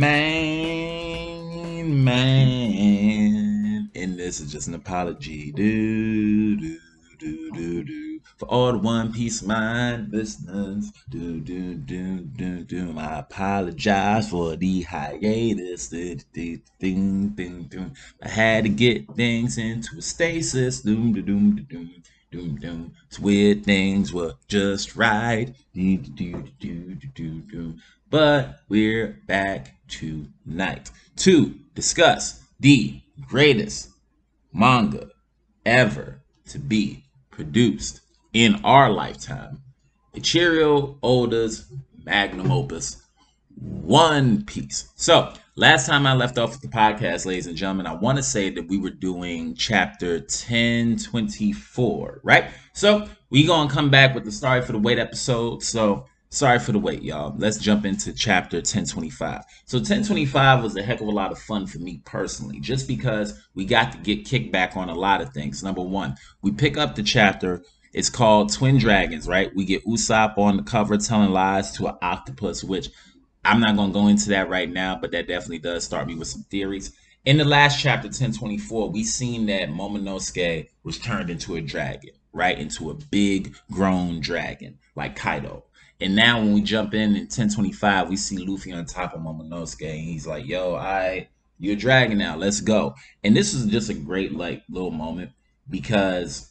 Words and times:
man, 0.00 2.04
man. 2.04 3.90
And 3.94 4.18
this 4.18 4.40
is 4.40 4.50
just 4.50 4.68
an 4.68 4.74
apology. 4.74 5.52
Do, 5.52 6.56
do, 6.56 6.78
do, 7.18 7.52
do, 7.52 7.84
do. 7.84 8.20
For 8.38 8.46
all 8.46 8.72
the 8.72 8.78
One 8.78 9.12
Piece 9.12 9.42
mind 9.42 10.10
listeners. 10.10 10.90
Do, 11.10 11.40
do, 11.40 11.74
do, 11.74 12.20
do, 12.20 12.64
do. 12.64 12.98
I 12.98 13.18
apologize 13.18 14.30
for 14.30 14.56
the 14.56 14.82
hiatus. 14.82 15.88
Do, 15.88 16.16
do, 16.32 16.58
ding, 16.78 17.28
ding, 17.30 17.64
ding. 17.64 17.96
I 18.22 18.28
had 18.28 18.64
to 18.64 18.70
get 18.70 19.14
things 19.14 19.58
into 19.58 19.98
a 19.98 20.02
stasis. 20.02 20.80
Doom, 20.80 21.12
doom, 21.12 21.24
doom, 21.24 21.66
doom. 21.68 22.02
Doom, 22.32 22.60
doom. 22.60 22.92
It's 23.08 23.18
weird 23.18 23.64
things 23.64 24.12
were 24.12 24.34
just 24.46 24.94
right. 24.94 25.52
Do, 25.74 25.96
do, 25.96 26.44
do, 26.60 26.94
do, 26.94 27.08
do, 27.12 27.40
do. 27.40 27.74
But 28.10 28.58
we're 28.68 29.20
back 29.28 29.76
tonight 29.86 30.90
to 31.18 31.54
discuss 31.76 32.44
the 32.58 33.00
greatest 33.20 33.90
manga 34.52 35.10
ever 35.64 36.20
to 36.48 36.58
be 36.58 37.04
produced 37.30 38.00
in 38.32 38.56
our 38.64 38.90
lifetime. 38.90 39.62
Eiichiro 40.16 40.98
Oda's 41.04 41.66
magnum 42.04 42.50
opus, 42.50 43.00
One 43.54 44.44
Piece. 44.44 44.88
So, 44.96 45.32
last 45.54 45.86
time 45.86 46.04
I 46.04 46.14
left 46.14 46.36
off 46.36 46.50
with 46.50 46.62
the 46.62 46.76
podcast, 46.76 47.26
ladies 47.26 47.46
and 47.46 47.56
gentlemen, 47.56 47.86
I 47.86 47.94
want 47.94 48.18
to 48.18 48.24
say 48.24 48.50
that 48.50 48.66
we 48.66 48.76
were 48.76 48.90
doing 48.90 49.54
chapter 49.54 50.14
1024, 50.14 52.22
right? 52.24 52.46
So, 52.72 53.08
we 53.30 53.46
going 53.46 53.68
to 53.68 53.74
come 53.74 53.88
back 53.88 54.16
with 54.16 54.24
the 54.24 54.32
Sorry 54.32 54.62
for 54.62 54.72
the 54.72 54.80
Wait 54.80 54.98
episode. 54.98 55.62
So, 55.62 56.06
Sorry 56.32 56.60
for 56.60 56.70
the 56.70 56.78
wait, 56.78 57.02
y'all. 57.02 57.34
Let's 57.36 57.58
jump 57.58 57.84
into 57.84 58.12
chapter 58.12 58.58
1025. 58.58 59.42
So 59.64 59.78
1025 59.78 60.62
was 60.62 60.76
a 60.76 60.82
heck 60.82 61.00
of 61.00 61.08
a 61.08 61.10
lot 61.10 61.32
of 61.32 61.40
fun 61.40 61.66
for 61.66 61.80
me 61.80 62.02
personally, 62.04 62.60
just 62.60 62.86
because 62.86 63.34
we 63.56 63.64
got 63.64 63.90
to 63.90 63.98
get 63.98 64.24
kicked 64.24 64.52
back 64.52 64.76
on 64.76 64.88
a 64.88 64.94
lot 64.94 65.20
of 65.20 65.34
things. 65.34 65.64
Number 65.64 65.82
one, 65.82 66.14
we 66.40 66.52
pick 66.52 66.76
up 66.76 66.94
the 66.94 67.02
chapter. 67.02 67.64
It's 67.92 68.08
called 68.08 68.52
Twin 68.52 68.78
Dragons, 68.78 69.26
right? 69.26 69.50
We 69.56 69.64
get 69.64 69.84
Usopp 69.84 70.38
on 70.38 70.56
the 70.56 70.62
cover 70.62 70.96
telling 70.98 71.30
lies 71.30 71.72
to 71.72 71.88
an 71.88 71.96
octopus, 72.00 72.62
which 72.62 72.90
I'm 73.44 73.58
not 73.58 73.74
going 73.74 73.92
to 73.92 73.98
go 73.98 74.06
into 74.06 74.28
that 74.28 74.48
right 74.48 74.70
now, 74.70 74.94
but 74.94 75.10
that 75.10 75.26
definitely 75.26 75.58
does 75.58 75.82
start 75.82 76.06
me 76.06 76.14
with 76.14 76.28
some 76.28 76.44
theories. 76.44 76.92
In 77.24 77.38
the 77.38 77.44
last 77.44 77.80
chapter, 77.80 78.06
1024, 78.06 78.90
we 78.90 79.02
seen 79.02 79.46
that 79.46 79.70
Momonosuke 79.70 80.68
was 80.84 80.96
turned 80.96 81.28
into 81.28 81.56
a 81.56 81.60
dragon, 81.60 82.10
right? 82.32 82.56
Into 82.56 82.90
a 82.90 82.94
big 82.94 83.56
grown 83.72 84.20
dragon, 84.20 84.78
like 84.94 85.16
Kaido. 85.16 85.64
And 86.00 86.16
now 86.16 86.38
when 86.38 86.54
we 86.54 86.62
jump 86.62 86.94
in 86.94 87.14
in 87.14 87.22
1025, 87.22 88.08
we 88.08 88.16
see 88.16 88.38
Luffy 88.38 88.72
on 88.72 88.86
top 88.86 89.14
of 89.14 89.20
Momonosuke, 89.20 89.90
and 89.90 90.00
he's 90.00 90.26
like, 90.26 90.46
"Yo, 90.46 90.74
I, 90.74 91.28
you're 91.58 91.74
a 91.74 91.78
dragon 91.78 92.18
now. 92.18 92.36
Let's 92.36 92.60
go." 92.60 92.94
And 93.22 93.36
this 93.36 93.52
is 93.52 93.66
just 93.66 93.90
a 93.90 93.94
great 93.94 94.34
like 94.34 94.62
little 94.70 94.90
moment 94.90 95.32
because 95.68 96.50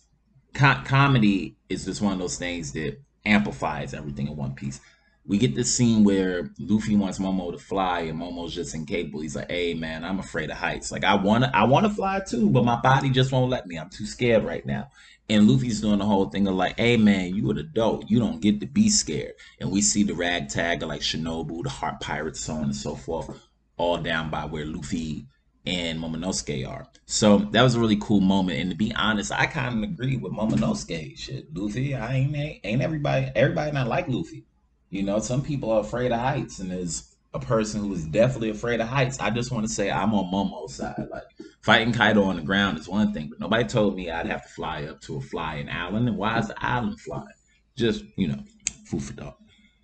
co- 0.53 0.81
comedy 0.85 1.57
is 1.67 1.85
just 1.85 2.01
one 2.01 2.13
of 2.13 2.19
those 2.19 2.37
things 2.37 2.73
that 2.73 2.99
amplifies 3.25 3.93
everything 3.93 4.27
in 4.27 4.35
One 4.35 4.53
Piece. 4.53 4.79
We 5.25 5.37
get 5.37 5.55
this 5.55 5.73
scene 5.75 6.03
where 6.03 6.49
Luffy 6.59 6.95
wants 6.95 7.19
Momo 7.19 7.51
to 7.51 7.57
fly, 7.57 8.01
and 8.01 8.19
Momo's 8.19 8.53
just 8.53 8.75
incapable. 8.75 9.21
He's 9.21 9.35
like, 9.35 9.49
"Hey, 9.49 9.73
man, 9.73 10.03
I'm 10.03 10.19
afraid 10.19 10.51
of 10.51 10.57
heights. 10.57 10.91
Like, 10.91 11.03
I 11.03 11.15
wanna, 11.15 11.49
I 11.55 11.63
wanna 11.63 11.89
fly 11.89 12.19
too, 12.19 12.51
but 12.51 12.65
my 12.65 12.79
body 12.81 13.09
just 13.09 13.31
won't 13.31 13.49
let 13.49 13.65
me. 13.65 13.77
I'm 13.77 13.89
too 13.89 14.05
scared 14.05 14.43
right 14.43 14.65
now." 14.65 14.89
And 15.29 15.47
Luffy's 15.47 15.81
doing 15.81 15.99
the 15.99 16.05
whole 16.05 16.29
thing 16.29 16.47
of 16.47 16.55
like, 16.55 16.77
hey 16.79 16.97
man, 16.97 17.35
you 17.35 17.49
an 17.51 17.59
adult. 17.59 18.09
You 18.09 18.19
don't 18.19 18.41
get 18.41 18.59
to 18.61 18.65
be 18.65 18.89
scared. 18.89 19.33
And 19.59 19.71
we 19.71 19.81
see 19.81 20.03
the 20.03 20.15
ragtag 20.15 20.81
of 20.81 20.89
like 20.89 21.01
Shinobu, 21.01 21.63
the 21.63 21.69
Heart 21.69 21.99
Pirates, 22.01 22.39
so 22.39 22.53
on 22.53 22.63
and 22.63 22.75
so 22.75 22.95
forth, 22.95 23.29
all 23.77 23.97
down 23.97 24.31
by 24.31 24.45
where 24.45 24.65
Luffy 24.65 25.27
and 25.65 25.99
Momonosuke 25.99 26.67
are. 26.67 26.87
So 27.05 27.37
that 27.37 27.61
was 27.61 27.75
a 27.75 27.79
really 27.79 27.97
cool 27.97 28.21
moment. 28.21 28.59
And 28.59 28.71
to 28.71 28.75
be 28.75 28.93
honest, 28.95 29.31
I 29.31 29.45
kind 29.45 29.83
of 29.83 29.89
agree 29.89 30.17
with 30.17 30.33
Momonosuke. 30.33 31.17
Shit, 31.17 31.53
Luffy, 31.55 31.95
I 31.95 32.15
ain't 32.15 32.35
ain't 32.63 32.81
everybody 32.81 33.31
everybody 33.35 33.71
not 33.71 33.87
like 33.87 34.07
Luffy. 34.07 34.45
You 34.89 35.03
know, 35.03 35.19
some 35.19 35.43
people 35.43 35.71
are 35.71 35.81
afraid 35.81 36.11
of 36.11 36.19
heights, 36.19 36.59
and 36.59 36.71
there's 36.71 37.08
a 37.33 37.39
person 37.39 37.81
who 37.81 37.93
is 37.93 38.05
definitely 38.05 38.49
afraid 38.49 38.81
of 38.81 38.87
heights. 38.87 39.19
I 39.19 39.29
just 39.29 39.51
want 39.51 39.67
to 39.67 39.71
say 39.71 39.91
I'm 39.91 40.13
on 40.13 40.31
Momo's 40.31 40.75
side. 40.75 41.07
Like 41.11 41.25
fighting 41.61 41.93
Kaido 41.93 42.23
on 42.23 42.37
the 42.37 42.41
ground 42.41 42.77
is 42.77 42.87
one 42.87 43.13
thing, 43.13 43.29
but 43.29 43.39
nobody 43.39 43.65
told 43.65 43.95
me 43.95 44.09
I'd 44.09 44.25
have 44.25 44.43
to 44.43 44.49
fly 44.49 44.83
up 44.85 45.01
to 45.01 45.17
a 45.17 45.21
flying 45.21 45.69
island. 45.69 46.07
And 46.07 46.17
why 46.17 46.39
is 46.39 46.47
the 46.47 46.55
island 46.63 46.99
flying? 46.99 47.27
Just 47.75 48.03
you 48.15 48.27
know, 48.29 48.39
food 48.85 49.03
for 49.03 49.13
thought. 49.13 49.37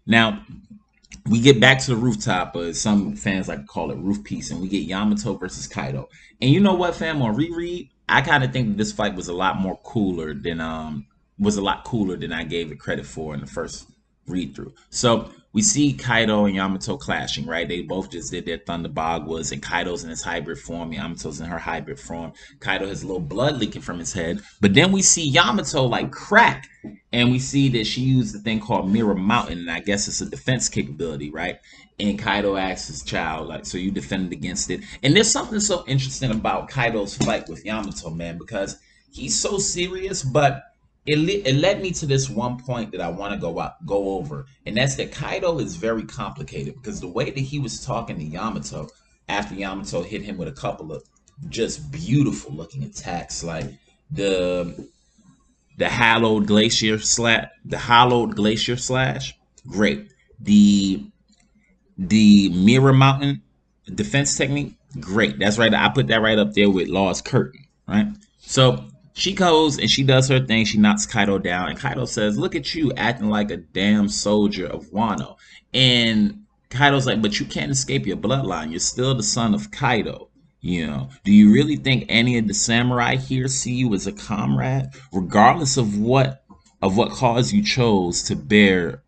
Now 0.07 0.43
we 1.27 1.39
get 1.39 1.59
back 1.59 1.79
to 1.79 1.91
the 1.91 1.95
rooftop, 1.95 2.55
as 2.55 2.79
some 2.79 3.15
fans 3.15 3.47
like 3.47 3.61
to 3.61 3.65
call 3.65 3.91
it 3.91 3.97
roof 3.97 4.23
piece, 4.23 4.51
and 4.51 4.61
we 4.61 4.67
get 4.67 4.83
Yamato 4.83 5.35
versus 5.35 5.67
Kaido. 5.67 6.09
And 6.41 6.51
you 6.51 6.59
know 6.59 6.73
what, 6.73 6.95
fam? 6.95 7.21
On 7.21 7.35
reread, 7.35 7.89
I 8.07 8.21
kind 8.21 8.43
of 8.43 8.53
think 8.53 8.77
this 8.77 8.91
fight 8.91 9.15
was 9.15 9.27
a 9.27 9.33
lot 9.33 9.57
more 9.57 9.79
cooler 9.83 10.33
than 10.33 10.61
um 10.61 11.07
was 11.37 11.57
a 11.57 11.61
lot 11.61 11.83
cooler 11.83 12.15
than 12.15 12.31
I 12.31 12.43
gave 12.43 12.71
it 12.71 12.79
credit 12.79 13.05
for 13.05 13.33
in 13.33 13.41
the 13.41 13.47
first 13.47 13.89
read 14.27 14.55
through. 14.55 14.73
So 14.89 15.29
we 15.55 15.61
see 15.61 15.93
Kaido 15.93 16.43
and 16.43 16.53
Yamato 16.53 16.97
clashing, 16.97 17.45
right? 17.45 17.65
They 17.65 17.81
both 17.81 18.11
just 18.11 18.29
did 18.29 18.45
their 18.45 18.57
Thunder 18.57 18.89
Baguas, 18.89 19.53
and 19.53 19.63
Kaido's 19.63 20.03
in 20.03 20.09
his 20.09 20.21
hybrid 20.21 20.59
form, 20.59 20.91
Yamato's 20.91 21.39
in 21.39 21.45
her 21.45 21.57
hybrid 21.57 21.97
form. 21.97 22.33
Kaido 22.59 22.85
has 22.87 23.03
a 23.03 23.07
little 23.07 23.21
blood 23.21 23.55
leaking 23.55 23.81
from 23.81 23.97
his 23.97 24.11
head, 24.11 24.41
but 24.59 24.73
then 24.73 24.91
we 24.91 25.01
see 25.01 25.29
Yamato 25.29 25.85
like 25.85 26.11
crack, 26.11 26.67
and 27.13 27.31
we 27.31 27.39
see 27.39 27.69
that 27.69 27.87
she 27.87 28.01
used 28.01 28.35
a 28.35 28.39
thing 28.39 28.59
called 28.59 28.91
Mirror 28.91 29.15
Mountain, 29.15 29.59
and 29.59 29.71
I 29.71 29.79
guess 29.79 30.09
it's 30.09 30.19
a 30.19 30.29
defense 30.29 30.67
capability, 30.67 31.31
right? 31.31 31.57
And 32.01 32.19
Kaido 32.19 32.57
asks 32.57 32.89
his 32.89 33.03
child, 33.03 33.47
like, 33.47 33.65
so 33.65 33.77
you 33.77 33.91
defended 33.91 34.33
against 34.33 34.69
it. 34.69 34.81
And 35.03 35.15
there's 35.15 35.31
something 35.31 35.61
so 35.61 35.85
interesting 35.87 36.31
about 36.31 36.67
Kaido's 36.67 37.15
fight 37.15 37.47
with 37.47 37.63
Yamato, 37.63 38.09
man, 38.09 38.37
because 38.37 38.77
he's 39.09 39.39
so 39.39 39.57
serious, 39.57 40.21
but 40.21 40.63
it, 41.05 41.19
le- 41.19 41.49
it 41.49 41.55
led 41.55 41.81
me 41.81 41.91
to 41.91 42.05
this 42.05 42.29
one 42.29 42.57
point 42.57 42.91
that 42.91 43.01
I 43.01 43.09
want 43.09 43.33
to 43.33 43.39
go 43.39 43.59
out, 43.59 43.85
go 43.85 44.17
over, 44.17 44.45
and 44.65 44.75
that's 44.75 44.95
that 44.95 45.11
Kaido 45.11 45.59
is 45.59 45.75
very 45.75 46.03
complicated 46.03 46.75
because 46.75 46.99
the 46.99 47.07
way 47.07 47.29
that 47.29 47.39
he 47.39 47.59
was 47.59 47.85
talking 47.85 48.17
to 48.17 48.23
Yamato 48.23 48.89
after 49.29 49.55
Yamato 49.55 50.03
hit 50.03 50.23
him 50.23 50.37
with 50.37 50.47
a 50.47 50.51
couple 50.51 50.91
of 50.91 51.03
just 51.49 51.91
beautiful 51.91 52.53
looking 52.53 52.83
attacks, 52.83 53.43
like 53.43 53.65
the 54.09 54.89
the 55.77 55.89
hallowed 55.89 56.47
glacier 56.47 56.97
slash, 56.99 57.49
the 57.65 57.77
hollowed 57.77 58.35
glacier 58.35 58.77
slash, 58.77 59.37
great. 59.67 60.09
The 60.39 61.05
the 61.97 62.49
mirror 62.49 62.93
mountain 62.93 63.41
defense 63.93 64.35
technique, 64.37 64.73
great. 64.99 65.39
That's 65.39 65.57
right. 65.57 65.73
I 65.73 65.89
put 65.89 66.07
that 66.07 66.21
right 66.21 66.37
up 66.37 66.53
there 66.53 66.69
with 66.69 66.87
Law's 66.87 67.21
curtain, 67.21 67.65
right? 67.87 68.07
So 68.39 68.85
she 69.15 69.33
goes 69.33 69.79
and 69.79 69.89
she 69.89 70.03
does 70.03 70.27
her 70.27 70.39
thing. 70.39 70.65
She 70.65 70.77
knocks 70.77 71.05
Kaido 71.05 71.39
down, 71.39 71.69
and 71.69 71.79
Kaido 71.79 72.05
says, 72.05 72.37
"Look 72.37 72.53
at 72.53 72.75
you 72.75 72.91
acting 72.97 73.29
like 73.29 73.49
a 73.49 73.57
damn 73.57 74.09
soldier 74.09 74.67
of 74.67 74.91
Wano." 74.91 75.37
And 75.73 76.41
Kaido's 76.69 77.07
like, 77.07 77.21
"But 77.21 77.39
you 77.39 77.45
can't 77.45 77.71
escape 77.71 78.05
your 78.05 78.17
bloodline. 78.17 78.71
You're 78.71 78.79
still 78.79 79.15
the 79.15 79.23
son 79.23 79.55
of 79.55 79.71
Kaido." 79.71 80.29
You 80.59 80.87
know, 80.87 81.09
do 81.23 81.31
you 81.31 81.51
really 81.51 81.75
think 81.75 82.05
any 82.09 82.37
of 82.37 82.47
the 82.47 82.53
samurai 82.53 83.15
here 83.15 83.47
see 83.47 83.75
you 83.75 83.93
as 83.93 84.07
a 84.07 84.11
comrade, 84.11 84.89
regardless 85.13 85.77
of 85.77 85.97
what 85.97 86.43
of 86.81 86.97
what 86.97 87.11
cause 87.11 87.53
you 87.53 87.63
chose 87.63 88.21
to 88.23 88.35
bear 88.35 89.01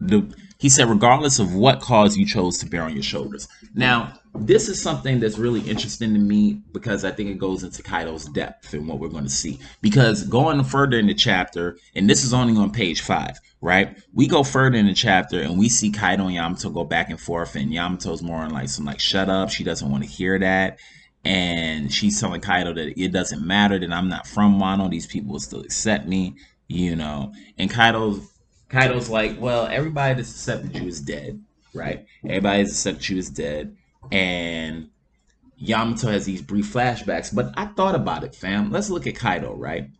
the 0.00 0.26
he 0.64 0.70
said 0.70 0.88
regardless 0.88 1.38
of 1.38 1.54
what 1.54 1.82
cause 1.82 2.16
you 2.16 2.24
chose 2.24 2.56
to 2.56 2.64
bear 2.64 2.84
on 2.84 2.94
your 2.94 3.02
shoulders. 3.02 3.48
Now, 3.74 4.14
this 4.34 4.70
is 4.70 4.80
something 4.80 5.20
that's 5.20 5.36
really 5.36 5.60
interesting 5.60 6.14
to 6.14 6.18
me 6.18 6.62
because 6.72 7.04
I 7.04 7.10
think 7.10 7.28
it 7.28 7.36
goes 7.36 7.62
into 7.62 7.82
Kaido's 7.82 8.24
depth 8.24 8.72
and 8.72 8.88
what 8.88 8.98
we're 8.98 9.10
going 9.10 9.24
to 9.24 9.30
see. 9.30 9.60
Because 9.82 10.22
going 10.22 10.64
further 10.64 10.98
in 10.98 11.06
the 11.06 11.12
chapter, 11.12 11.76
and 11.94 12.08
this 12.08 12.24
is 12.24 12.32
only 12.32 12.56
on 12.56 12.70
page 12.72 13.02
five, 13.02 13.38
right? 13.60 13.98
We 14.14 14.26
go 14.26 14.42
further 14.42 14.78
in 14.78 14.86
the 14.86 14.94
chapter 14.94 15.38
and 15.38 15.58
we 15.58 15.68
see 15.68 15.90
Kaido 15.90 16.24
and 16.24 16.34
Yamato 16.34 16.70
go 16.70 16.84
back 16.84 17.10
and 17.10 17.20
forth, 17.20 17.56
and 17.56 17.70
Yamato's 17.70 18.22
more 18.22 18.38
on 18.38 18.50
like 18.50 18.70
some 18.70 18.86
like 18.86 19.00
shut 19.00 19.28
up. 19.28 19.50
She 19.50 19.64
doesn't 19.64 19.90
want 19.90 20.04
to 20.04 20.08
hear 20.08 20.38
that. 20.38 20.78
And 21.26 21.92
she's 21.92 22.18
telling 22.18 22.40
Kaido 22.40 22.72
that 22.72 22.98
it 22.98 23.12
doesn't 23.12 23.46
matter 23.46 23.78
that 23.78 23.92
I'm 23.92 24.08
not 24.08 24.26
from 24.26 24.58
Wano. 24.58 24.88
These 24.90 25.08
people 25.08 25.32
will 25.32 25.40
still 25.40 25.60
accept 25.60 26.08
me, 26.08 26.36
you 26.68 26.96
know. 26.96 27.34
And 27.58 27.70
Kaido's 27.70 28.30
Kaido's 28.74 29.08
like, 29.08 29.40
well, 29.40 29.66
everybody 29.66 30.14
that's 30.14 30.30
accepted 30.30 30.74
you 30.76 30.88
is 30.88 31.00
dead, 31.00 31.40
right? 31.72 32.06
Everybody 32.24 32.64
that's 32.64 32.72
accepted 32.72 33.08
you 33.08 33.18
is 33.18 33.30
dead. 33.30 33.76
And 34.10 34.88
Yamato 35.56 36.08
has 36.08 36.24
these 36.24 36.42
brief 36.42 36.72
flashbacks. 36.72 37.32
But 37.32 37.54
I 37.56 37.66
thought 37.66 37.94
about 37.94 38.24
it, 38.24 38.34
fam. 38.34 38.72
Let's 38.72 38.90
look 38.90 39.06
at 39.06 39.14
Kaido, 39.14 39.54
right? 39.54 39.90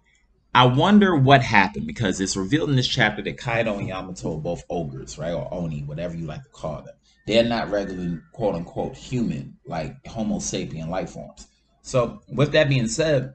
I 0.53 0.67
wonder 0.67 1.15
what 1.15 1.43
happened 1.43 1.87
because 1.87 2.21
it's 2.21 2.37
revealed 2.37 2.69
in 2.69 2.77
this 2.77 2.89
chapter 2.89 3.23
that 3.23 3.39
Kaido 3.39 3.79
and 3.79 3.87
Yamato 3.87 4.35
are 4.35 4.41
both 4.41 4.65
ogres, 4.69 5.19
right? 5.19 5.33
Or 5.33 5.49
Oni, 5.55 5.85
whatever 5.85 6.17
you 6.17 6.27
like 6.27 6.43
to 6.43 6.49
call 6.51 6.83
them. 6.83 6.95
They're 7.29 7.45
not 7.45 7.71
regular, 7.71 8.23
quote 8.33 8.57
unquote, 8.57 8.97
human, 8.97 9.57
like 9.67 10.05
Homo 10.07 10.39
sapien 10.39 10.89
life 10.89 11.11
forms. 11.11 11.47
So, 11.83 12.23
with 12.29 12.51
that 12.53 12.69
being 12.69 12.89
said, 12.89 13.35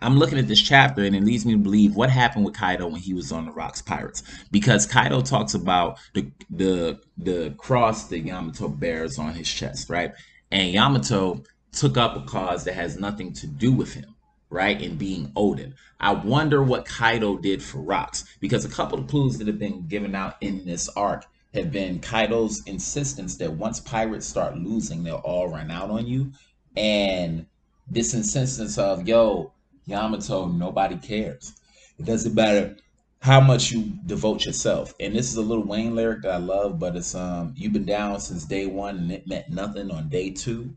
I'm 0.00 0.18
looking 0.18 0.38
at 0.38 0.48
this 0.48 0.60
chapter 0.60 1.04
and 1.04 1.14
it 1.14 1.22
leads 1.22 1.46
me 1.46 1.52
to 1.52 1.58
believe 1.58 1.94
what 1.94 2.10
happened 2.10 2.44
with 2.44 2.54
Kaido 2.54 2.88
when 2.88 3.00
he 3.00 3.14
was 3.14 3.30
on 3.30 3.46
the 3.46 3.52
Rocks 3.52 3.80
Pirates. 3.80 4.22
Because 4.50 4.84
Kaido 4.86 5.20
talks 5.20 5.54
about 5.54 5.98
the 6.14 6.30
the 6.50 7.00
the 7.16 7.54
cross 7.56 8.08
that 8.08 8.20
Yamato 8.20 8.68
bears 8.68 9.18
on 9.18 9.34
his 9.34 9.48
chest, 9.48 9.88
right? 9.88 10.12
And 10.50 10.72
Yamato 10.72 11.44
took 11.72 11.96
up 11.96 12.16
a 12.16 12.22
cause 12.26 12.64
that 12.64 12.74
has 12.74 12.98
nothing 12.98 13.32
to 13.34 13.46
do 13.46 13.72
with 13.72 13.94
him, 13.94 14.14
right? 14.50 14.80
And 14.82 14.98
being 14.98 15.28
Oden. 15.36 15.74
I 16.00 16.12
wonder 16.12 16.62
what 16.62 16.84
Kaido 16.84 17.38
did 17.38 17.62
for 17.62 17.78
Rocks. 17.78 18.24
Because 18.40 18.64
a 18.64 18.68
couple 18.68 18.98
of 18.98 19.06
clues 19.06 19.38
that 19.38 19.46
have 19.46 19.58
been 19.58 19.86
given 19.86 20.14
out 20.14 20.34
in 20.40 20.66
this 20.66 20.88
arc 20.90 21.24
have 21.54 21.70
been 21.70 22.00
Kaido's 22.00 22.62
insistence 22.66 23.36
that 23.36 23.52
once 23.52 23.78
pirates 23.78 24.26
start 24.26 24.56
losing, 24.56 25.04
they'll 25.04 25.16
all 25.16 25.48
run 25.48 25.70
out 25.70 25.90
on 25.90 26.06
you. 26.06 26.32
And 26.76 27.46
this 27.88 28.14
insistence 28.14 28.78
of, 28.78 29.06
yo, 29.06 29.52
Yamato, 29.86 30.46
nobody 30.46 30.96
cares. 30.96 31.54
It 31.98 32.06
doesn't 32.06 32.34
matter 32.34 32.76
how 33.20 33.40
much 33.40 33.70
you 33.70 33.92
devote 34.06 34.44
yourself. 34.44 34.94
And 34.98 35.14
this 35.14 35.30
is 35.30 35.36
a 35.36 35.42
little 35.42 35.64
Wayne 35.64 35.94
lyric 35.94 36.22
that 36.22 36.32
I 36.32 36.36
love, 36.38 36.78
but 36.78 36.96
it's 36.96 37.14
um 37.14 37.54
you've 37.56 37.72
been 37.72 37.84
down 37.84 38.20
since 38.20 38.44
day 38.44 38.66
one 38.66 38.98
and 38.98 39.12
it 39.12 39.26
meant 39.26 39.48
nothing 39.48 39.90
on 39.90 40.08
day 40.08 40.30
two. 40.30 40.74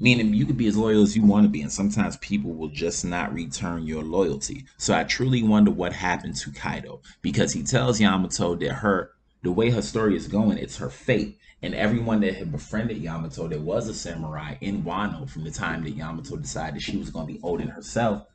Meaning 0.00 0.34
you 0.34 0.46
could 0.46 0.56
be 0.56 0.68
as 0.68 0.76
loyal 0.76 1.02
as 1.02 1.16
you 1.16 1.24
want 1.24 1.44
to 1.44 1.48
be, 1.48 1.62
and 1.62 1.72
sometimes 1.72 2.16
people 2.18 2.52
will 2.52 2.68
just 2.68 3.04
not 3.04 3.32
return 3.32 3.86
your 3.86 4.02
loyalty. 4.02 4.64
So 4.76 4.94
I 4.94 5.02
truly 5.02 5.42
wonder 5.42 5.72
what 5.72 5.92
happened 5.92 6.36
to 6.36 6.52
Kaido 6.52 7.00
because 7.20 7.52
he 7.52 7.64
tells 7.64 8.00
Yamato 8.00 8.54
that 8.56 8.74
her 8.74 9.10
the 9.42 9.50
way 9.50 9.70
her 9.70 9.82
story 9.82 10.16
is 10.16 10.28
going, 10.28 10.58
it's 10.58 10.76
her 10.76 10.90
fate. 10.90 11.38
And 11.60 11.74
everyone 11.74 12.20
that 12.20 12.36
had 12.36 12.52
befriended 12.52 12.98
Yamato 12.98 13.48
that 13.48 13.60
was 13.60 13.88
a 13.88 13.94
samurai 13.94 14.56
in 14.60 14.84
Wano 14.84 15.28
from 15.28 15.44
the 15.44 15.50
time 15.50 15.82
that 15.84 15.90
Yamato 15.90 16.36
decided 16.36 16.82
she 16.82 16.96
was 16.96 17.10
going 17.10 17.26
to 17.26 17.32
be 17.32 17.40
Oden 17.40 17.74
herself, 17.74 18.26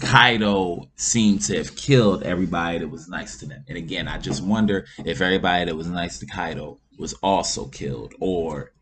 Kaido 0.00 0.88
seemed 0.96 1.42
to 1.42 1.56
have 1.58 1.76
killed 1.76 2.22
everybody 2.22 2.78
that 2.78 2.88
was 2.88 3.08
nice 3.08 3.38
to 3.38 3.46
them. 3.46 3.64
And 3.68 3.76
again, 3.76 4.08
I 4.08 4.18
just 4.18 4.42
wonder 4.42 4.86
if 5.04 5.20
everybody 5.20 5.66
that 5.66 5.76
was 5.76 5.88
nice 5.88 6.18
to 6.20 6.26
Kaido 6.26 6.78
was 6.98 7.12
also 7.14 7.66
killed 7.66 8.14
or 8.20 8.72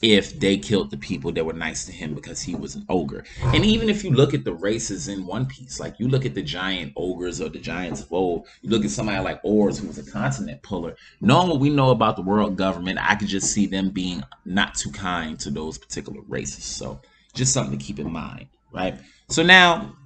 if 0.00 0.38
they 0.38 0.56
killed 0.56 0.90
the 0.90 0.96
people 0.96 1.32
that 1.32 1.44
were 1.44 1.52
nice 1.52 1.84
to 1.86 1.92
him 1.92 2.14
because 2.14 2.40
he 2.40 2.54
was 2.54 2.76
an 2.76 2.84
ogre. 2.88 3.24
And 3.42 3.64
even 3.64 3.88
if 3.88 4.04
you 4.04 4.10
look 4.10 4.32
at 4.32 4.44
the 4.44 4.54
races 4.54 5.08
in 5.08 5.26
One 5.26 5.46
Piece, 5.46 5.80
like 5.80 5.98
you 5.98 6.08
look 6.08 6.24
at 6.24 6.34
the 6.34 6.42
giant 6.42 6.92
ogres 6.96 7.40
or 7.40 7.48
the 7.48 7.58
giants 7.58 8.02
of 8.02 8.12
old, 8.12 8.46
you 8.62 8.70
look 8.70 8.84
at 8.84 8.90
somebody 8.90 9.22
like 9.22 9.40
Oars, 9.42 9.78
who 9.78 9.88
was 9.88 9.98
a 9.98 10.08
continent 10.08 10.62
puller. 10.62 10.96
Knowing 11.20 11.48
what 11.48 11.60
we 11.60 11.70
know 11.70 11.90
about 11.90 12.16
the 12.16 12.22
world 12.22 12.56
government, 12.56 12.98
I 13.00 13.16
could 13.16 13.28
just 13.28 13.52
see 13.52 13.66
them 13.66 13.90
being 13.90 14.22
not 14.44 14.74
too 14.74 14.92
kind 14.92 15.38
to 15.40 15.50
those 15.50 15.78
particular 15.78 16.20
races. 16.28 16.64
So 16.64 17.00
just 17.34 17.52
something 17.52 17.76
to 17.76 17.84
keep 17.84 17.98
in 17.98 18.12
mind, 18.12 18.46
right? 18.72 19.00
So 19.28 19.42
now 19.42 19.96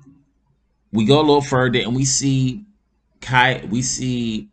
we 0.93 1.05
go 1.05 1.19
a 1.19 1.21
little 1.21 1.43
further 1.43 1.81
and 1.81 1.95
we 1.95 2.05
see 2.05 2.65
Kai, 3.21 3.65
we 3.71 3.83
see 3.83 4.51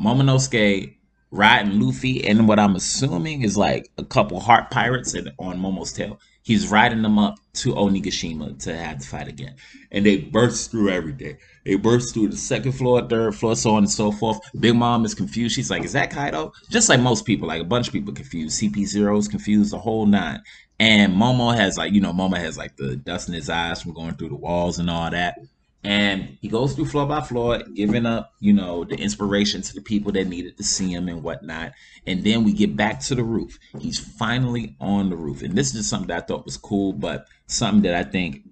Momonosuke 0.00 0.94
riding 1.32 1.80
Luffy, 1.80 2.24
and 2.24 2.46
what 2.46 2.60
I'm 2.60 2.76
assuming 2.76 3.42
is 3.42 3.56
like 3.56 3.90
a 3.98 4.04
couple 4.04 4.38
heart 4.38 4.70
pirates 4.70 5.14
and 5.14 5.32
on 5.38 5.58
Momo's 5.58 5.92
tail. 5.92 6.20
He's 6.44 6.68
riding 6.68 7.02
them 7.02 7.18
up 7.18 7.36
to 7.54 7.72
Onigashima 7.72 8.58
to 8.64 8.76
have 8.76 8.98
the 8.98 9.06
fight 9.06 9.28
again. 9.28 9.54
And 9.92 10.04
they 10.04 10.16
burst 10.18 10.72
through 10.72 10.90
everything. 10.90 11.36
They 11.64 11.76
burst 11.76 12.14
through 12.14 12.28
the 12.28 12.36
second 12.36 12.72
floor, 12.72 13.06
third 13.08 13.36
floor, 13.36 13.54
so 13.54 13.70
on 13.70 13.84
and 13.84 13.90
so 13.90 14.10
forth. 14.10 14.40
Big 14.58 14.74
Mom 14.74 15.04
is 15.04 15.14
confused. 15.14 15.54
She's 15.54 15.70
like, 15.70 15.84
Is 15.84 15.92
that 15.92 16.10
Kaido? 16.10 16.52
Just 16.68 16.88
like 16.88 17.00
most 17.00 17.24
people, 17.24 17.48
like 17.48 17.60
a 17.60 17.64
bunch 17.64 17.86
of 17.86 17.92
people 17.92 18.12
confused. 18.12 18.60
CP0 18.60 19.18
is 19.18 19.28
confused, 19.28 19.72
the 19.72 19.78
whole 19.78 20.04
nine. 20.04 20.42
And 20.80 21.14
Momo 21.14 21.54
has 21.54 21.78
like, 21.78 21.92
you 21.92 22.00
know, 22.00 22.12
Momo 22.12 22.36
has 22.36 22.58
like 22.58 22.76
the 22.76 22.96
dust 22.96 23.28
in 23.28 23.34
his 23.34 23.48
eyes 23.48 23.80
from 23.80 23.92
going 23.92 24.16
through 24.16 24.30
the 24.30 24.34
walls 24.34 24.80
and 24.80 24.90
all 24.90 25.10
that 25.10 25.38
and 25.84 26.38
he 26.40 26.48
goes 26.48 26.74
through 26.74 26.86
floor 26.86 27.06
by 27.06 27.20
floor, 27.20 27.62
giving 27.74 28.06
up, 28.06 28.34
you 28.40 28.52
know, 28.52 28.84
the 28.84 28.94
inspiration 28.94 29.62
to 29.62 29.74
the 29.74 29.80
people 29.80 30.12
that 30.12 30.28
needed 30.28 30.56
to 30.56 30.64
see 30.64 30.92
him 30.92 31.08
and 31.08 31.22
whatnot. 31.22 31.72
And 32.06 32.22
then 32.22 32.44
we 32.44 32.52
get 32.52 32.76
back 32.76 33.00
to 33.00 33.14
the 33.14 33.24
roof. 33.24 33.58
He's 33.80 33.98
finally 33.98 34.76
on 34.80 35.10
the 35.10 35.16
roof, 35.16 35.42
and 35.42 35.54
this 35.54 35.68
is 35.68 35.72
just 35.74 35.90
something 35.90 36.08
that 36.08 36.22
I 36.22 36.26
thought 36.26 36.44
was 36.44 36.56
cool, 36.56 36.92
but 36.92 37.26
something 37.46 37.82
that 37.82 37.94
I 37.94 38.08
think 38.08 38.42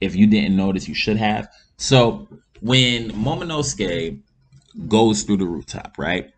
if 0.00 0.16
you 0.16 0.26
didn't 0.26 0.56
notice, 0.56 0.88
you 0.88 0.94
should 0.94 1.18
have. 1.18 1.48
So 1.76 2.28
when 2.60 3.10
Momonosuke 3.10 4.20
goes 4.88 5.22
through 5.22 5.38
the 5.38 5.46
rooftop, 5.46 5.96
right? 5.98 6.30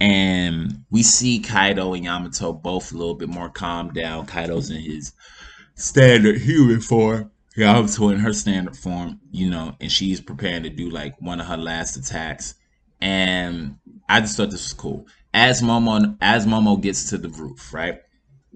And 0.00 0.84
we 0.90 1.02
see 1.02 1.40
Kaido 1.40 1.94
and 1.94 2.04
Yamato 2.04 2.52
both 2.52 2.92
a 2.92 2.96
little 2.96 3.14
bit 3.14 3.28
more 3.28 3.48
calmed 3.48 3.94
down. 3.94 4.26
Kaido's 4.26 4.70
in 4.70 4.80
his 4.80 5.12
standard 5.74 6.38
human 6.38 6.80
form 6.80 7.30
Yamato 7.58 8.08
in 8.10 8.18
her 8.20 8.32
standard 8.32 8.76
form, 8.76 9.20
you 9.30 9.50
know, 9.50 9.74
and 9.80 9.90
she's 9.90 10.20
preparing 10.20 10.62
to 10.62 10.70
do 10.70 10.90
like 10.90 11.20
one 11.20 11.40
of 11.40 11.46
her 11.46 11.56
last 11.56 11.96
attacks. 11.96 12.54
And 13.00 13.78
I 14.08 14.20
just 14.20 14.36
thought 14.36 14.50
this 14.50 14.64
was 14.64 14.72
cool. 14.72 15.06
As 15.34 15.60
Momo 15.60 16.16
as 16.20 16.46
Momo 16.46 16.80
gets 16.80 17.10
to 17.10 17.18
the 17.18 17.28
roof, 17.28 17.74
right? 17.74 18.00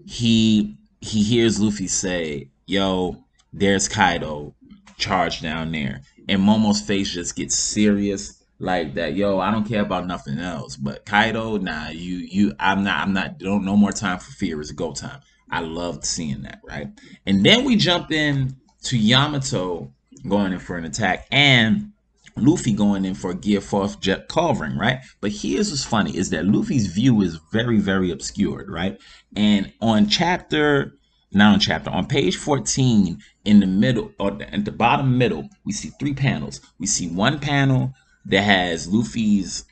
He 0.07 0.77
he 1.01 1.23
hears 1.23 1.61
Luffy 1.61 1.89
say, 1.89 2.51
Yo, 2.67 3.25
there's 3.53 3.89
Kaido 3.89 4.55
charged 4.99 5.43
down 5.43 5.73
there. 5.73 6.03
And 6.29 6.41
Momo's 6.41 6.81
face 6.81 7.11
just 7.11 7.37
gets 7.37 7.59
serious 7.59 8.43
like 8.59 8.95
that. 8.95 9.15
Yo, 9.15 9.41
I 9.41 9.51
don't 9.51 9.69
care 9.69 9.83
about 9.83 10.07
nothing 10.07 10.39
else. 10.39 10.77
But 10.77 11.05
Kaido, 11.05 11.59
nah, 11.59 11.89
you 11.89 12.17
you 12.19 12.55
I'm 12.59 12.85
not 12.85 13.01
I'm 13.01 13.13
not 13.13 13.39
don't 13.39 13.65
no 13.65 13.77
more 13.77 13.93
time 13.93 14.19
for 14.19 14.31
fear. 14.33 14.61
It's 14.61 14.71
go 14.71 14.93
time. 14.93 15.21
I 15.51 15.61
loved 15.61 16.05
seeing 16.05 16.43
that, 16.43 16.61
right? 16.65 16.89
And 17.27 17.45
then 17.45 17.65
we 17.65 17.77
jump 17.77 18.11
in 18.11 18.57
to 18.85 18.99
Yamato 18.99 19.93
going 20.29 20.53
in 20.53 20.59
for 20.59 20.77
an 20.77 20.85
attack 20.85 21.27
and 21.31 21.93
Luffy 22.37 22.73
going 22.73 23.05
in 23.05 23.15
for 23.15 23.31
a 23.31 23.35
Gear 23.35 23.61
Fourth 23.61 24.01
Jet 24.01 24.29
Culverin, 24.29 24.79
right? 24.79 25.01
But 25.21 25.33
here's 25.33 25.71
what's 25.71 25.85
funny 25.85 26.17
is 26.17 26.31
that 26.31 26.47
Luffy's 26.47 26.87
view 26.87 27.21
is 27.21 27.39
very, 27.53 27.79
very 27.79 28.11
obscured, 28.11 28.71
right? 28.71 28.99
And 29.37 29.73
on 29.81 30.09
chapter, 30.09 30.95
not 31.33 31.55
on 31.55 31.61
chapter, 31.61 31.91
on 31.91 32.07
page 32.07 32.37
14 32.37 33.19
in 33.45 33.61
the 33.61 33.67
middle, 33.67 34.13
or 34.19 34.39
at 34.43 34.65
the 34.65 34.73
bottom 34.73 35.19
middle, 35.19 35.49
we 35.65 35.73
see 35.73 35.91
three 36.01 36.15
panels. 36.15 36.61
We 36.79 36.87
see 36.87 37.09
one 37.09 37.39
panel 37.39 37.93
that 38.27 38.43
has 38.43 38.89
Luffy's 38.89 39.65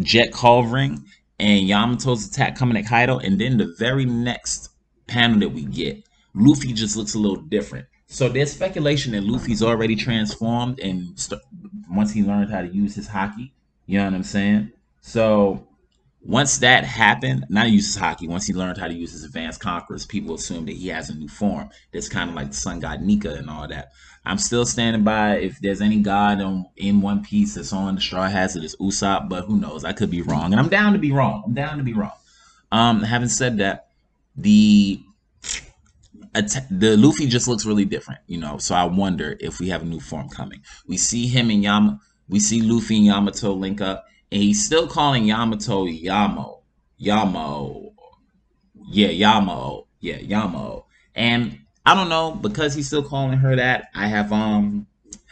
jet 0.00 0.32
covering 0.32 1.04
and 1.38 1.68
Yamato's 1.68 2.26
attack 2.26 2.56
coming 2.56 2.76
at 2.76 2.88
Kaido. 2.88 3.18
And 3.18 3.40
then 3.40 3.58
the 3.58 3.74
very 3.78 4.04
next 4.04 4.70
panel 5.06 5.38
that 5.40 5.50
we 5.50 5.64
get, 5.64 6.02
Luffy 6.34 6.72
just 6.72 6.96
looks 6.96 7.14
a 7.14 7.18
little 7.18 7.42
different. 7.42 7.86
So 8.12 8.28
there's 8.28 8.52
speculation 8.52 9.12
that 9.12 9.22
Luffy's 9.22 9.62
already 9.62 9.94
transformed, 9.94 10.80
and 10.80 11.16
st- 11.18 11.40
once 11.88 12.12
he 12.12 12.24
learned 12.24 12.50
how 12.50 12.60
to 12.60 12.66
use 12.66 12.96
his 12.96 13.08
haki, 13.08 13.52
you 13.86 13.98
know 13.98 14.04
what 14.04 14.14
I'm 14.14 14.24
saying. 14.24 14.72
So 15.00 15.64
once 16.20 16.58
that 16.58 16.82
happened, 16.82 17.46
not 17.48 17.70
use 17.70 17.94
his 17.94 18.02
haki. 18.02 18.28
Once 18.28 18.48
he 18.48 18.52
learned 18.52 18.78
how 18.78 18.88
to 18.88 18.94
use 18.94 19.12
his 19.12 19.22
advanced 19.22 19.60
conquerors, 19.60 20.06
people 20.06 20.34
assume 20.34 20.66
that 20.66 20.74
he 20.74 20.88
has 20.88 21.08
a 21.08 21.14
new 21.14 21.28
form. 21.28 21.70
That's 21.92 22.08
kind 22.08 22.28
of 22.28 22.34
like 22.34 22.48
the 22.48 22.56
sun 22.56 22.80
god 22.80 23.00
Nika 23.00 23.32
and 23.34 23.48
all 23.48 23.68
that. 23.68 23.92
I'm 24.24 24.38
still 24.38 24.66
standing 24.66 25.04
by. 25.04 25.36
If 25.36 25.60
there's 25.60 25.80
any 25.80 26.00
god 26.00 26.40
on, 26.40 26.66
in 26.76 27.00
One 27.02 27.22
Piece 27.22 27.54
that's 27.54 27.72
on 27.72 27.94
the 27.94 28.00
Straw 28.00 28.28
Hazard, 28.28 28.64
it's 28.64 28.74
Usopp, 28.76 29.28
but 29.28 29.44
who 29.44 29.56
knows? 29.56 29.84
I 29.84 29.92
could 29.92 30.10
be 30.10 30.22
wrong, 30.22 30.52
and 30.52 30.58
I'm 30.58 30.68
down 30.68 30.94
to 30.94 30.98
be 30.98 31.12
wrong. 31.12 31.44
I'm 31.46 31.54
down 31.54 31.78
to 31.78 31.84
be 31.84 31.94
wrong. 31.94 32.18
Um, 32.72 33.04
having 33.04 33.28
said 33.28 33.58
that, 33.58 33.86
the 34.36 35.00
the 36.32 36.96
Luffy 36.96 37.26
just 37.26 37.48
looks 37.48 37.66
really 37.66 37.84
different, 37.84 38.20
you 38.26 38.38
know. 38.38 38.58
So 38.58 38.74
I 38.74 38.84
wonder 38.84 39.36
if 39.40 39.58
we 39.58 39.68
have 39.70 39.82
a 39.82 39.86
new 39.86 40.00
form 40.00 40.28
coming. 40.28 40.62
We 40.86 40.96
see 40.96 41.26
him 41.26 41.50
and 41.50 41.62
Yama, 41.62 42.00
we 42.28 42.38
see 42.38 42.60
Luffy 42.62 42.96
and 42.96 43.06
Yamato 43.06 43.52
link 43.52 43.80
up, 43.80 44.04
and 44.30 44.42
he's 44.42 44.64
still 44.64 44.86
calling 44.86 45.24
Yamato 45.24 45.86
Yamo, 45.86 46.60
Yamo, 47.02 47.92
yeah, 48.88 49.08
Yamo, 49.08 49.86
yeah, 50.00 50.18
Yamo. 50.18 50.84
And 51.14 51.58
I 51.84 51.94
don't 51.94 52.08
know 52.08 52.32
because 52.32 52.74
he's 52.74 52.86
still 52.86 53.02
calling 53.02 53.38
her 53.38 53.56
that. 53.56 53.88
I 53.94 54.06
have 54.06 54.32
um, 54.32 54.86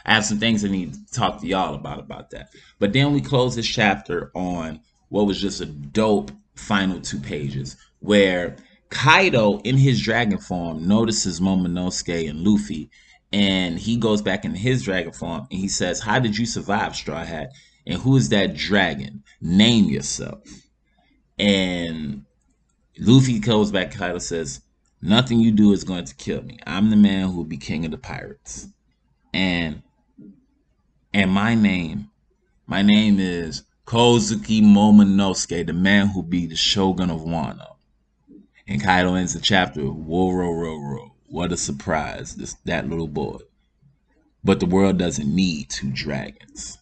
I 0.05 0.15
have 0.15 0.25
some 0.25 0.39
things 0.39 0.65
I 0.65 0.69
need 0.69 0.95
to 0.95 1.13
talk 1.13 1.41
to 1.41 1.47
y'all 1.47 1.75
about 1.75 2.01
about 2.01 2.31
that. 2.31 2.49
But 2.79 2.93
then 2.93 3.13
we 3.13 3.21
close 3.21 3.55
this 3.55 3.69
chapter 3.69 4.33
on 4.35 4.81
what 5.11 5.27
was 5.27 5.41
just 5.41 5.61
a 5.61 5.67
dope 5.67 6.33
final 6.55 7.01
two 7.01 7.21
pages 7.21 7.77
where 8.01 8.57
Kaido 8.91 9.59
in 9.61 9.77
his 9.77 10.01
dragon 10.01 10.39
form 10.39 10.89
notices 10.89 11.41
Momonosuke 11.41 12.29
and 12.29 12.41
Luffy, 12.41 12.91
and 13.33 13.79
he 13.79 13.97
goes 13.97 14.23
back 14.23 14.45
in 14.45 14.55
his 14.55 14.83
dragon 14.83 15.13
form 15.13 15.47
and 15.51 15.61
he 15.61 15.69
says, 15.69 16.01
"How 16.01 16.19
did 16.19 16.39
you 16.39 16.47
survive, 16.47 16.97
Straw 16.97 17.25
Hat? 17.25 17.51
And 17.87 18.01
who 18.01 18.17
is 18.17 18.31
that 18.31 18.55
dragon? 18.55 19.23
Name 19.41 19.87
yourself." 19.87 20.41
And 21.39 22.25
Luffy 22.99 23.39
goes 23.39 23.71
back. 23.71 23.93
Kaido 23.93 24.19
says, 24.19 24.61
"Nothing 25.03 25.41
you 25.41 25.53
do 25.53 25.73
is 25.73 25.85
going 25.85 26.05
to 26.07 26.15
kill 26.15 26.43
me. 26.43 26.59
I'm 26.67 26.91
the 26.91 26.97
man 26.97 27.29
who 27.29 27.37
will 27.37 27.45
be 27.45 27.59
king 27.59 27.85
of 27.85 27.91
the 27.91 27.99
pirates." 27.99 28.69
And 29.35 29.83
and 31.13 31.31
my 31.31 31.55
name, 31.55 32.11
my 32.67 32.83
name 32.83 33.19
is 33.21 33.63
Kozuki 33.87 34.63
Momonosuke, 34.63 35.67
the 35.67 35.73
man 35.73 36.09
who 36.09 36.21
will 36.21 36.29
be 36.29 36.47
the 36.47 36.57
shogun 36.57 37.11
of 37.11 37.23
Wano. 37.23 37.78
And 38.69 38.83
Kaido 38.83 39.15
ends 39.15 39.35
the 39.35 39.41
chapter, 39.41 39.83
whoa, 39.83 40.31
row, 40.33 40.53
row, 40.53 40.77
row. 40.79 41.15
What 41.29 41.53
a 41.53 41.57
surprise, 41.57 42.37
this 42.37 42.55
that 42.67 42.89
little 42.89 43.09
boy. 43.09 43.39
but 44.45 44.61
the 44.61 44.67
world 44.67 44.99
doesn't 44.99 45.35
need 45.35 45.71
two 45.71 45.91
dragons. 45.93 46.79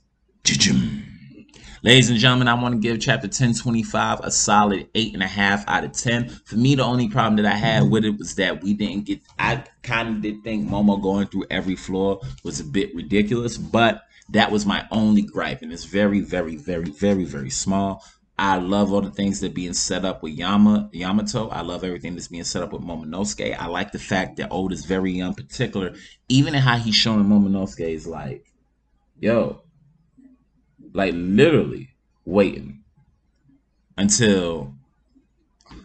Ladies 1.83 2.11
and 2.11 2.19
gentlemen, 2.19 2.49
I 2.49 2.55
want 2.55 2.75
to 2.75 2.81
give 2.81 3.01
chapter 3.01 3.27
1025 3.27 4.21
a 4.21 4.31
solid 4.31 4.93
8.5 4.95 5.65
out 5.69 5.85
of 5.85 5.93
10. 5.93 6.29
For 6.45 6.57
me, 6.57 6.75
the 6.75 6.85
only 6.85 7.09
problem 7.09 7.37
that 7.37 7.47
I 7.47 7.57
had 7.57 7.91
with 7.91 8.05
it 8.05 8.19
was 8.19 8.35
that 8.37 8.63
we 8.63 8.75
didn't 8.75 9.07
get, 9.07 9.21
I 9.39 9.65
kind 9.83 10.09
of 10.09 10.23
did 10.23 10.43
think 10.45 10.69
Momo 10.69 11.01
going 11.01 11.29
through 11.29 11.47
every 11.51 11.77
floor 11.77 12.21
was 12.45 12.61
a 12.61 12.65
bit 12.65 12.95
ridiculous, 12.95 13.57
but 13.59 14.03
that 14.31 14.51
was 14.51 14.67
my 14.67 14.87
only 14.91 15.23
gripe. 15.23 15.63
And 15.63 15.73
it's 15.73 15.85
very, 15.85 16.21
very, 16.21 16.57
very, 16.57 16.91
very, 16.91 17.25
very 17.25 17.51
small. 17.51 18.05
I 18.39 18.59
love 18.59 18.93
all 18.93 19.01
the 19.01 19.11
things 19.11 19.41
that 19.41 19.55
being 19.55 19.73
set 19.73 20.05
up 20.05 20.23
with 20.23 20.35
Yama 20.35 20.91
Yamato. 20.93 21.49
I 21.49 21.63
love 21.63 21.85
everything 21.85 22.15
that's 22.15 22.29
being 22.29 22.45
set 22.45 22.63
up 22.63 22.73
with 22.73 22.83
Momonosuke. 22.83 23.57
I 23.59 23.67
like 23.67 23.93
the 23.93 23.99
fact 23.99 24.37
that 24.37 24.49
Oda 24.51 24.75
is 24.75 24.85
very 24.85 25.13
young, 25.13 25.35
particular, 25.35 25.95
even 26.29 26.55
in 26.55 26.61
how 26.61 26.77
he's 26.77 26.95
showing 26.95 27.25
Momonosuke 27.25 27.89
is 27.89 28.07
like, 28.07 28.53
yo, 29.19 29.63
like 30.93 31.15
literally 31.17 31.95
waiting 32.25 32.83
until. 33.97 34.75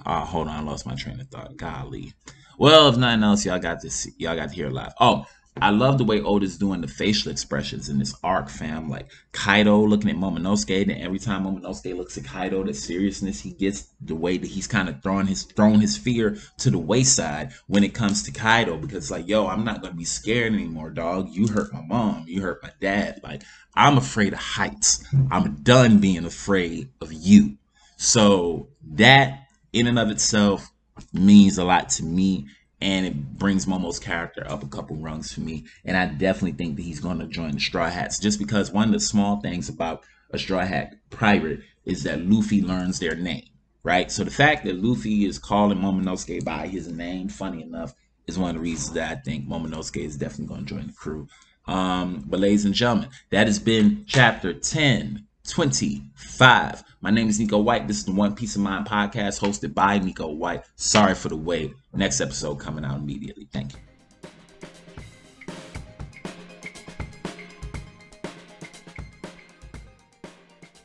Oh, 0.06 0.20
hold 0.20 0.48
on, 0.48 0.60
I 0.60 0.62
lost 0.62 0.86
my 0.86 0.96
train 0.96 1.20
of 1.20 1.28
thought. 1.28 1.56
Golly. 1.58 2.14
Well, 2.58 2.90
if 2.90 2.98
nothing 2.98 3.24
else, 3.24 3.46
y'all 3.46 3.60
got 3.60 3.80
to 3.82 3.90
see, 3.90 4.12
y'all 4.18 4.36
got 4.36 4.50
to 4.50 4.56
hear 4.56 4.70
live. 4.70 4.94
Oh, 5.00 5.26
I 5.58 5.70
love 5.70 5.98
the 5.98 6.06
way 6.06 6.22
Oda's 6.22 6.58
doing 6.58 6.80
the 6.82 6.88
facial 6.88 7.32
expressions 7.32 7.90
in 7.90 8.00
this 8.00 8.16
arc, 8.24 8.50
fam. 8.50 8.90
Like 8.90 9.08
Kaido 9.34 9.82
looking 9.82 10.10
at 10.10 10.16
Momonosuke, 10.16 10.84
and 10.84 11.02
every 11.02 11.20
time 11.20 11.44
Momonosuke 11.44 11.96
looks 11.96 12.18
at 12.18 12.24
Kaido, 12.24 12.64
the 12.64 12.74
seriousness 12.74 13.42
he 13.42 13.52
gets, 13.52 13.90
the 14.00 14.16
way 14.16 14.38
that 14.38 14.48
he's 14.48 14.68
kind 14.68 14.88
of 14.88 15.04
throwing 15.04 15.28
his 15.28 15.44
thrown 15.44 15.82
his 15.82 15.98
fear 15.98 16.38
to 16.60 16.72
the 16.72 16.78
wayside 16.80 17.52
when 17.68 17.84
it 17.84 17.94
comes 17.94 18.24
to 18.24 18.32
Kaido, 18.32 18.78
because 18.78 19.12
like, 19.12 19.28
yo, 19.28 19.46
I'm 19.48 19.66
not 19.66 19.82
gonna 19.82 19.94
be 19.94 20.06
scared 20.06 20.54
anymore, 20.54 20.90
dog. 20.90 21.30
You 21.30 21.48
hurt 21.48 21.74
my 21.74 21.82
mom, 21.82 22.26
you 22.28 22.42
hurt 22.42 22.64
my 22.64 22.72
dad. 22.80 23.20
Like, 23.22 23.44
I'm 23.76 23.98
afraid 23.98 24.34
of 24.34 24.40
heights. 24.40 25.06
I'm 25.30 25.56
done 25.64 26.00
being 26.00 26.26
afraid 26.26 26.90
of 27.02 27.12
you. 27.12 27.58
So 27.98 28.70
that 28.94 29.48
in 29.74 29.88
and 29.88 30.00
of 30.00 30.10
itself 30.10 30.72
means 31.14 31.58
a 31.58 31.64
lot 31.64 31.90
to 31.90 32.04
me 32.04 32.48
and 32.82 33.06
it 33.06 33.38
brings 33.38 33.66
Momo's 33.66 34.00
character 34.00 34.44
up 34.50 34.64
a 34.64 34.68
couple 34.68 34.96
rungs 34.96 35.32
for 35.32 35.42
me. 35.42 35.66
And 35.86 35.96
I 35.96 36.08
definitely 36.08 36.54
think 36.54 36.76
that 36.76 36.84
he's 36.84 37.00
going 37.00 37.20
to 37.20 37.28
join 37.28 37.52
the 37.52 37.60
Straw 37.60 37.90
Hats 37.90 38.20
just 38.20 38.40
because 38.40 38.72
one 38.72 38.88
of 38.88 38.94
the 38.94 39.00
small 39.00 39.40
things 39.40 39.70
about 39.70 40.04
a 40.32 40.40
Straw 40.40 40.66
Hat 40.66 40.96
pirate 41.10 41.62
is 41.86 42.04
that 42.04 42.26
Luffy 42.26 42.62
learns 42.62 43.00
their 43.00 43.16
name, 43.16 43.46
right? 43.84 44.12
So 44.12 44.24
the 44.24 44.32
fact 44.32 44.66
that 44.66 44.82
Luffy 44.82 45.26
is 45.26 45.38
calling 45.38 45.78
Momonosuke 45.78 46.44
by 46.44 46.68
his 46.68 46.92
name, 46.92 47.30
funny 47.30 47.62
enough, 47.62 47.94
is 48.28 48.40
one 48.40 48.50
of 48.50 48.56
the 48.56 48.62
reasons 48.62 48.94
that 48.94 49.12
I 49.12 49.22
think 49.22 49.48
Momonosuke 49.48 50.04
is 50.04 50.18
definitely 50.18 50.48
going 50.48 50.66
to 50.66 50.76
join 50.76 50.88
the 50.88 50.94
crew. 50.94 51.28
Um, 51.68 52.24
but 52.26 52.40
ladies 52.40 52.66
and 52.66 52.74
gentlemen, 52.74 53.10
that 53.30 53.48
has 53.48 53.60
been 53.60 54.06
chapter 54.08 54.54
10 54.54 55.28
25. 55.48 56.84
My 57.02 57.10
name 57.10 57.28
is 57.30 57.40
Nico 57.40 57.58
White. 57.58 57.88
This 57.88 57.98
is 57.98 58.06
the 58.06 58.12
One 58.12 58.36
Piece 58.36 58.56
of 58.56 58.62
Mind 58.62 58.88
podcast 58.88 59.40
hosted 59.40 59.74
by 59.74 59.98
Nico 60.00 60.28
White. 60.28 60.64
Sorry 60.76 61.16
for 61.16 61.30
the 61.30 61.36
wait. 61.36 61.74
Next 61.94 62.22
episode 62.22 62.56
coming 62.56 62.86
out 62.86 62.98
immediately. 62.98 63.48
Thank 63.52 63.74
you. 63.74 63.80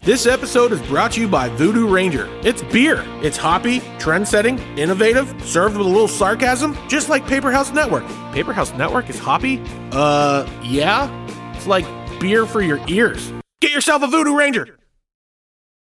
This 0.07 0.25
episode 0.25 0.71
is 0.71 0.81
brought 0.83 1.11
to 1.13 1.21
you 1.21 1.27
by 1.27 1.49
Voodoo 1.49 1.89
Ranger. 1.89 2.29
It's 2.43 2.63
beer. 2.63 3.03
It's 3.23 3.37
hoppy, 3.37 3.81
trend 3.99 4.29
setting, 4.29 4.61
innovative, 4.79 5.35
served 5.45 5.77
with 5.77 5.85
a 5.85 5.91
little 5.91 6.07
sarcasm, 6.07 6.79
just 6.89 7.09
like 7.09 7.27
Paper 7.27 7.51
House 7.51 7.73
Network. 7.73 8.07
Paper 8.33 8.53
House 8.53 8.73
Network 8.75 9.11
is 9.11 9.19
hoppy? 9.19 9.61
Uh, 9.91 10.49
yeah. 10.63 11.11
It's 11.57 11.67
like 11.67 11.85
beer 12.21 12.47
for 12.47 12.63
your 12.63 12.79
ears. 12.87 13.33
Yourself 13.77 14.03
a 14.03 14.07
Voodoo 14.07 14.35
Ranger. 14.35 14.79